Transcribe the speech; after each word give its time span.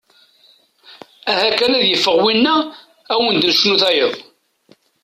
Aha 1.31 1.47
kan 1.57 1.77
ad 1.79 1.85
yeffeɣ 1.87 2.15
winna 2.23 2.55
ad 2.61 3.11
awen-d-necnu 3.19 3.75
tayeḍ. 3.81 4.13